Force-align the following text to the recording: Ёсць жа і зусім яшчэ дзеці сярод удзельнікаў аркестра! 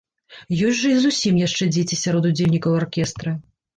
Ёсць 0.69 0.79
жа 0.79 0.89
і 0.93 0.95
зусім 1.03 1.37
яшчэ 1.41 1.67
дзеці 1.75 1.99
сярод 2.05 2.23
удзельнікаў 2.33 2.81
аркестра! 2.83 3.29